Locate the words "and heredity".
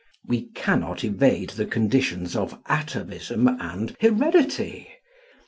3.59-4.87